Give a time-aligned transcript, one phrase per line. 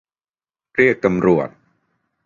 [0.75, 1.49] เรียกตำรวจ